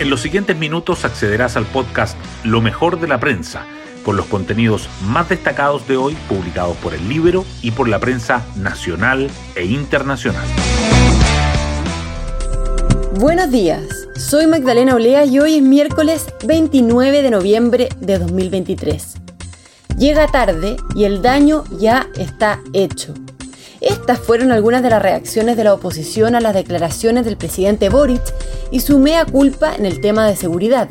En 0.00 0.10
los 0.10 0.20
siguientes 0.20 0.56
minutos 0.56 1.04
accederás 1.04 1.56
al 1.56 1.66
podcast 1.66 2.16
Lo 2.44 2.60
mejor 2.60 3.00
de 3.00 3.08
la 3.08 3.18
prensa, 3.18 3.66
con 4.04 4.16
los 4.16 4.26
contenidos 4.26 4.88
más 5.02 5.28
destacados 5.28 5.88
de 5.88 5.96
hoy 5.96 6.16
publicados 6.28 6.76
por 6.76 6.94
el 6.94 7.08
libro 7.08 7.44
y 7.62 7.72
por 7.72 7.88
la 7.88 7.98
prensa 7.98 8.46
nacional 8.54 9.28
e 9.56 9.64
internacional. 9.64 10.46
Buenos 13.16 13.50
días, 13.50 13.82
soy 14.14 14.46
Magdalena 14.46 14.94
Olea 14.94 15.24
y 15.24 15.40
hoy 15.40 15.56
es 15.56 15.62
miércoles 15.62 16.26
29 16.44 17.22
de 17.22 17.30
noviembre 17.32 17.88
de 17.98 18.20
2023. 18.20 19.16
Llega 19.98 20.28
tarde 20.28 20.76
y 20.94 21.04
el 21.04 21.22
daño 21.22 21.64
ya 21.76 22.06
está 22.16 22.60
hecho. 22.72 23.14
Estas 23.80 24.18
fueron 24.18 24.50
algunas 24.50 24.82
de 24.82 24.90
las 24.90 25.02
reacciones 25.02 25.56
de 25.56 25.64
la 25.64 25.74
oposición 25.74 26.34
a 26.34 26.40
las 26.40 26.54
declaraciones 26.54 27.24
del 27.24 27.36
presidente 27.36 27.88
Boric 27.88 28.22
y 28.70 28.80
su 28.80 28.98
mea 28.98 29.24
culpa 29.24 29.74
en 29.74 29.86
el 29.86 30.00
tema 30.00 30.26
de 30.26 30.36
seguridad. 30.36 30.88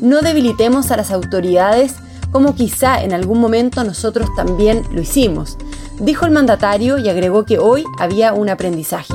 No 0.00 0.20
debilitemos 0.22 0.90
a 0.90 0.96
las 0.96 1.10
autoridades 1.10 1.94
como 2.32 2.54
quizá 2.54 3.02
en 3.02 3.12
algún 3.12 3.40
momento 3.40 3.84
nosotros 3.84 4.28
también 4.36 4.82
lo 4.92 5.00
hicimos, 5.00 5.56
dijo 5.98 6.26
el 6.26 6.32
mandatario 6.32 6.98
y 6.98 7.08
agregó 7.08 7.44
que 7.44 7.58
hoy 7.58 7.84
había 7.98 8.32
un 8.32 8.48
aprendizaje. 8.48 9.14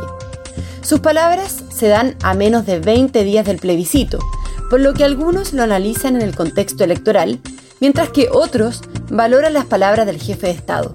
Sus 0.81 0.99
palabras 0.99 1.63
se 1.73 1.87
dan 1.87 2.15
a 2.21 2.33
menos 2.33 2.65
de 2.65 2.79
20 2.79 3.23
días 3.23 3.45
del 3.45 3.57
plebiscito, 3.57 4.19
por 4.69 4.79
lo 4.79 4.93
que 4.93 5.03
algunos 5.03 5.53
lo 5.53 5.63
analizan 5.63 6.15
en 6.15 6.21
el 6.21 6.35
contexto 6.35 6.83
electoral, 6.83 7.39
mientras 7.79 8.09
que 8.09 8.29
otros 8.31 8.81
valoran 9.09 9.53
las 9.53 9.65
palabras 9.65 10.05
del 10.05 10.21
jefe 10.21 10.47
de 10.47 10.53
Estado. 10.53 10.93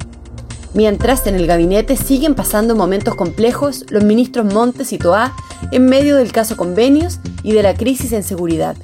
Mientras 0.73 1.27
en 1.27 1.34
el 1.34 1.48
gabinete 1.48 1.97
siguen 1.97 2.37
pasando 2.37 2.77
momentos 2.77 3.16
complejos 3.16 3.84
los 3.91 4.05
ministros 4.05 4.52
Montes 4.55 4.92
y 4.92 4.98
Toá 4.98 5.34
en 5.73 5.87
medio 5.87 6.15
del 6.15 6.30
caso 6.30 6.56
convenios 6.56 7.19
y 7.42 7.52
de 7.52 7.65
la 7.65 7.74
crisis 7.74 8.12
en 8.12 8.23
seguridad. 8.23 8.77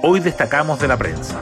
Hoy 0.00 0.20
destacamos 0.20 0.78
de 0.78 0.86
la 0.86 0.96
prensa. 0.96 1.40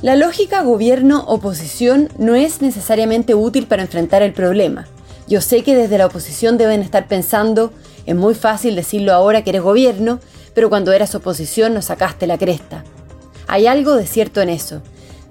La 0.00 0.16
lógica 0.16 0.62
gobierno-oposición 0.62 2.08
no 2.16 2.34
es 2.34 2.62
necesariamente 2.62 3.34
útil 3.34 3.66
para 3.66 3.82
enfrentar 3.82 4.22
el 4.22 4.32
problema. 4.32 4.86
Yo 5.26 5.42
sé 5.42 5.62
que 5.62 5.76
desde 5.76 5.98
la 5.98 6.06
oposición 6.06 6.56
deben 6.56 6.80
estar 6.80 7.06
pensando, 7.06 7.70
es 8.06 8.16
muy 8.16 8.34
fácil 8.34 8.76
decirlo 8.76 9.12
ahora 9.12 9.42
que 9.42 9.50
eres 9.50 9.60
gobierno, 9.60 10.20
pero 10.54 10.70
cuando 10.70 10.92
eras 10.92 11.14
oposición 11.14 11.74
nos 11.74 11.86
sacaste 11.86 12.26
la 12.26 12.38
cresta. 12.38 12.82
Hay 13.46 13.66
algo 13.66 13.94
de 13.96 14.06
cierto 14.06 14.40
en 14.40 14.48
eso, 14.48 14.80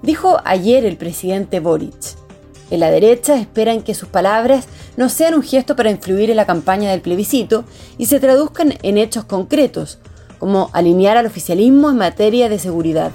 dijo 0.02 0.40
ayer 0.44 0.84
el 0.84 0.96
presidente 0.96 1.58
Boric. 1.58 2.27
En 2.70 2.80
la 2.80 2.90
derecha 2.90 3.36
esperan 3.36 3.82
que 3.82 3.94
sus 3.94 4.08
palabras 4.08 4.66
no 4.96 5.08
sean 5.08 5.34
un 5.34 5.42
gesto 5.42 5.74
para 5.74 5.90
influir 5.90 6.30
en 6.30 6.36
la 6.36 6.46
campaña 6.46 6.90
del 6.90 7.00
plebiscito 7.00 7.64
y 7.96 8.06
se 8.06 8.20
traduzcan 8.20 8.74
en 8.82 8.98
hechos 8.98 9.24
concretos, 9.24 9.98
como 10.38 10.70
alinear 10.72 11.16
al 11.16 11.26
oficialismo 11.26 11.90
en 11.90 11.96
materia 11.96 12.48
de 12.48 12.58
seguridad. 12.58 13.12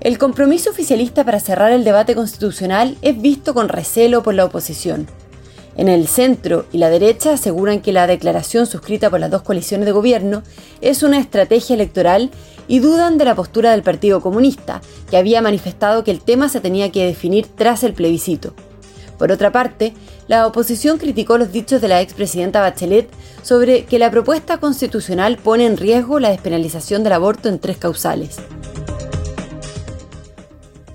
El 0.00 0.18
compromiso 0.18 0.70
oficialista 0.70 1.24
para 1.24 1.40
cerrar 1.40 1.72
el 1.72 1.82
debate 1.84 2.14
constitucional 2.14 2.96
es 3.02 3.20
visto 3.20 3.54
con 3.54 3.68
recelo 3.68 4.22
por 4.22 4.34
la 4.34 4.44
oposición. 4.44 5.08
En 5.76 5.88
el 5.88 6.08
centro 6.08 6.64
y 6.72 6.78
la 6.78 6.88
derecha 6.88 7.34
aseguran 7.34 7.80
que 7.80 7.92
la 7.92 8.06
declaración 8.06 8.66
suscrita 8.66 9.10
por 9.10 9.20
las 9.20 9.30
dos 9.30 9.42
coaliciones 9.42 9.84
de 9.84 9.92
gobierno 9.92 10.42
es 10.80 11.02
una 11.02 11.18
estrategia 11.18 11.74
electoral 11.74 12.30
y 12.66 12.78
dudan 12.78 13.18
de 13.18 13.26
la 13.26 13.34
postura 13.34 13.72
del 13.72 13.82
Partido 13.82 14.22
Comunista, 14.22 14.80
que 15.10 15.18
había 15.18 15.42
manifestado 15.42 16.02
que 16.02 16.10
el 16.10 16.20
tema 16.20 16.48
se 16.48 16.60
tenía 16.60 16.90
que 16.90 17.04
definir 17.04 17.46
tras 17.46 17.84
el 17.84 17.92
plebiscito. 17.92 18.54
Por 19.18 19.32
otra 19.32 19.52
parte, 19.52 19.92
la 20.28 20.46
oposición 20.46 20.98
criticó 20.98 21.38
los 21.38 21.52
dichos 21.52 21.80
de 21.80 21.88
la 21.88 22.00
expresidenta 22.00 22.60
Bachelet 22.60 23.08
sobre 23.42 23.84
que 23.84 23.98
la 23.98 24.10
propuesta 24.10 24.58
constitucional 24.58 25.36
pone 25.36 25.66
en 25.66 25.76
riesgo 25.76 26.20
la 26.20 26.30
despenalización 26.30 27.04
del 27.04 27.12
aborto 27.12 27.48
en 27.48 27.58
tres 27.58 27.76
causales. 27.76 28.38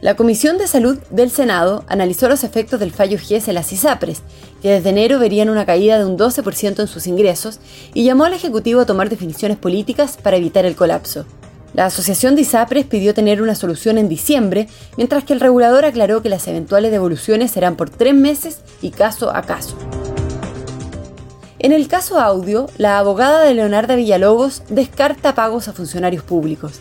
La 0.01 0.15
Comisión 0.15 0.57
de 0.57 0.65
Salud 0.65 0.97
del 1.11 1.29
Senado 1.29 1.85
analizó 1.87 2.27
los 2.27 2.43
efectos 2.43 2.79
del 2.79 2.91
fallo 2.91 3.19
GES 3.19 3.47
en 3.49 3.53
las 3.53 3.71
ISAPRES, 3.71 4.23
que 4.59 4.71
desde 4.71 4.89
enero 4.89 5.19
verían 5.19 5.47
una 5.47 5.67
caída 5.67 5.99
de 5.99 6.05
un 6.05 6.17
12% 6.17 6.79
en 6.79 6.87
sus 6.87 7.05
ingresos, 7.05 7.59
y 7.93 8.03
llamó 8.03 8.25
al 8.25 8.33
Ejecutivo 8.33 8.81
a 8.81 8.87
tomar 8.87 9.09
definiciones 9.09 9.59
políticas 9.59 10.17
para 10.17 10.37
evitar 10.37 10.65
el 10.65 10.75
colapso. 10.75 11.27
La 11.75 11.85
Asociación 11.85 12.33
de 12.35 12.41
ISAPRES 12.41 12.87
pidió 12.87 13.13
tener 13.13 13.43
una 13.43 13.53
solución 13.53 13.99
en 13.99 14.09
diciembre, 14.09 14.67
mientras 14.97 15.23
que 15.23 15.33
el 15.33 15.39
regulador 15.39 15.85
aclaró 15.85 16.23
que 16.23 16.29
las 16.29 16.47
eventuales 16.47 16.89
devoluciones 16.89 17.51
serán 17.51 17.75
por 17.75 17.91
tres 17.91 18.15
meses 18.15 18.61
y 18.81 18.89
caso 18.89 19.29
a 19.29 19.43
caso. 19.43 19.77
En 21.59 21.73
el 21.73 21.87
caso 21.87 22.19
audio, 22.19 22.65
la 22.77 22.97
abogada 22.97 23.43
de 23.43 23.53
Leonardo 23.53 23.95
Villalobos 23.95 24.63
descarta 24.67 25.35
pagos 25.35 25.67
a 25.67 25.73
funcionarios 25.73 26.23
públicos. 26.23 26.79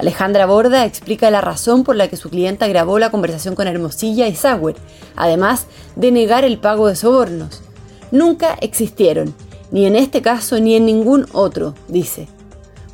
Alejandra 0.00 0.46
Borda 0.46 0.86
explica 0.86 1.30
la 1.30 1.42
razón 1.42 1.84
por 1.84 1.94
la 1.94 2.08
que 2.08 2.16
su 2.16 2.30
clienta 2.30 2.66
grabó 2.66 2.98
la 2.98 3.10
conversación 3.10 3.54
con 3.54 3.68
Hermosilla 3.68 4.28
y 4.28 4.34
Sauer, 4.34 4.76
además 5.14 5.66
de 5.94 6.10
negar 6.10 6.42
el 6.46 6.56
pago 6.56 6.88
de 6.88 6.96
sobornos. 6.96 7.60
Nunca 8.10 8.56
existieron, 8.62 9.34
ni 9.70 9.84
en 9.84 9.96
este 9.96 10.22
caso 10.22 10.58
ni 10.58 10.74
en 10.74 10.86
ningún 10.86 11.26
otro, 11.32 11.74
dice. 11.86 12.28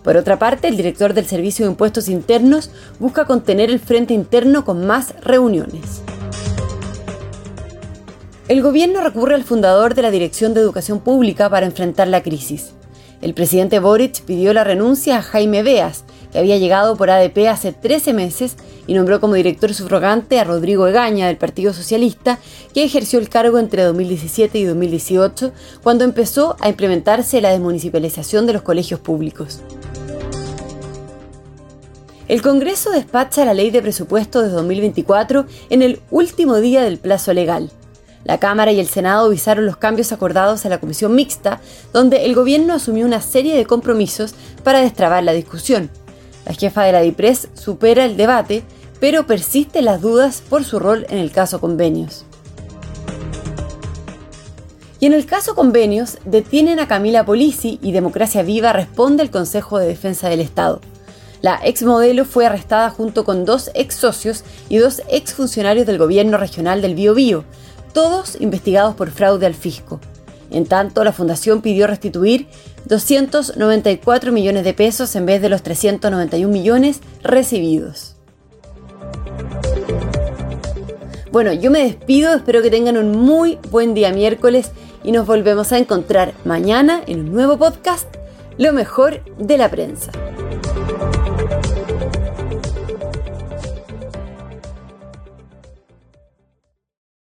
Por 0.03 0.17
otra 0.17 0.41
parte, 0.41 0.67
el 0.67 0.77
director 0.77 1.15
del 1.15 1.27
Servicio 1.27 1.65
de 1.65 1.71
Impuestos 1.71 2.09
Internos 2.09 2.71
busca 2.99 3.25
contener 3.25 3.71
el 3.71 3.78
frente 3.78 4.12
interno 4.12 4.65
con 4.65 4.84
más 4.84 5.15
reuniones. 5.21 6.03
El 8.49 8.62
gobierno 8.62 9.00
recurre 9.00 9.37
al 9.37 9.44
fundador 9.44 9.94
de 9.94 10.03
la 10.03 10.11
Dirección 10.11 10.55
de 10.55 10.61
Educación 10.61 10.99
Pública 10.99 11.49
para 11.49 11.67
enfrentar 11.67 12.09
la 12.09 12.25
crisis. 12.25 12.73
El 13.23 13.33
presidente 13.33 13.78
Boric 13.78 14.23
pidió 14.23 14.53
la 14.53 14.65
renuncia 14.65 15.19
a 15.19 15.23
Jaime 15.23 15.62
Beas, 15.62 16.05
que 16.36 16.41
había 16.41 16.58
llegado 16.58 16.97
por 16.97 17.08
ADP 17.08 17.48
hace 17.48 17.72
13 17.72 18.12
meses 18.12 18.56
y 18.86 18.92
nombró 18.92 19.20
como 19.20 19.32
director 19.32 19.72
subrogante 19.72 20.38
a 20.38 20.44
Rodrigo 20.44 20.86
Egaña 20.86 21.28
del 21.28 21.38
Partido 21.38 21.72
Socialista, 21.72 22.38
que 22.74 22.84
ejerció 22.84 23.19
el 23.19 23.30
cargo 23.30 23.58
entre 23.58 23.82
2017 23.84 24.58
y 24.58 24.64
2018, 24.64 25.52
cuando 25.82 26.04
empezó 26.04 26.54
a 26.60 26.69
implementarse 26.69 27.41
la 27.41 27.52
desmunicipalización 27.52 28.46
de 28.46 28.52
los 28.52 28.60
colegios 28.60 29.00
públicos. 29.00 29.60
El 32.28 32.42
Congreso 32.42 32.91
despacha 32.91 33.46
la 33.46 33.54
ley 33.54 33.70
de 33.70 33.80
presupuesto 33.80 34.42
de 34.42 34.50
2024 34.50 35.46
en 35.70 35.80
el 35.80 36.02
último 36.10 36.56
día 36.56 36.82
del 36.82 36.98
plazo 36.98 37.32
legal. 37.32 37.70
La 38.25 38.38
Cámara 38.38 38.72
y 38.72 38.80
el 38.80 38.88
Senado 38.88 39.30
visaron 39.30 39.64
los 39.64 39.78
cambios 39.78 40.12
acordados 40.12 40.66
a 40.66 40.69
la 40.69 40.80
comisión 40.80 41.14
mixta, 41.14 41.62
donde 41.94 42.26
el 42.26 42.34
gobierno 42.34 42.75
asumió 42.75 43.06
una 43.06 43.22
serie 43.22 43.56
de 43.56 43.64
compromisos 43.64 44.34
para 44.62 44.80
destrabar 44.80 45.25
la 45.25 45.32
discusión. 45.32 45.88
La 46.46 46.54
jefa 46.54 46.84
de 46.84 46.92
la 46.92 47.00
DIPRES 47.00 47.48
supera 47.54 48.04
el 48.04 48.16
debate, 48.16 48.62
pero 49.00 49.26
persisten 49.26 49.84
las 49.84 50.00
dudas 50.00 50.42
por 50.48 50.64
su 50.64 50.78
rol 50.78 51.04
en 51.10 51.18
el 51.18 51.32
caso 51.32 51.60
convenios. 51.60 52.24
Y 55.00 55.06
en 55.06 55.12
el 55.12 55.26
caso 55.26 55.54
convenios, 55.54 56.18
detienen 56.24 56.80
a 56.80 56.88
Camila 56.88 57.26
Polisi 57.26 57.78
y 57.82 57.92
Democracia 57.92 58.42
Viva 58.42 58.72
responde 58.72 59.22
al 59.22 59.30
Consejo 59.30 59.78
de 59.78 59.86
Defensa 59.88 60.28
del 60.28 60.40
Estado. 60.40 60.80
La 61.42 61.60
ex 61.62 61.82
modelo 61.82 62.24
fue 62.24 62.46
arrestada 62.46 62.88
junto 62.90 63.24
con 63.24 63.44
dos 63.44 63.70
ex 63.74 63.94
socios 63.96 64.42
y 64.68 64.78
dos 64.78 65.02
ex 65.10 65.34
funcionarios 65.34 65.86
del 65.86 65.98
gobierno 65.98 66.38
regional 66.38 66.80
del 66.80 66.94
Biobío, 66.94 67.44
todos 67.92 68.40
investigados 68.40 68.94
por 68.94 69.10
fraude 69.10 69.46
al 69.46 69.54
fisco. 69.54 70.00
En 70.50 70.64
tanto, 70.64 71.04
la 71.04 71.12
fundación 71.12 71.60
pidió 71.60 71.86
restituir 71.86 72.46
294 72.86 74.32
millones 74.32 74.64
de 74.64 74.74
pesos 74.74 75.14
en 75.16 75.26
vez 75.26 75.42
de 75.42 75.48
los 75.48 75.62
391 75.62 76.52
millones 76.52 77.00
recibidos. 77.22 78.16
Bueno, 81.32 81.52
yo 81.52 81.70
me 81.70 81.82
despido, 81.82 82.34
espero 82.34 82.62
que 82.62 82.70
tengan 82.70 82.96
un 82.96 83.12
muy 83.12 83.58
buen 83.70 83.92
día 83.92 84.12
miércoles 84.12 84.70
y 85.04 85.12
nos 85.12 85.26
volvemos 85.26 85.72
a 85.72 85.78
encontrar 85.78 86.32
mañana 86.44 87.02
en 87.06 87.20
un 87.20 87.32
nuevo 87.32 87.58
podcast, 87.58 88.06
Lo 88.58 88.72
mejor 88.72 89.22
de 89.37 89.58
la 89.58 89.70
prensa. 89.70 90.11